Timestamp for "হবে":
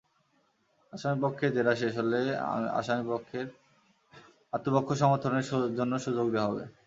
6.49-6.63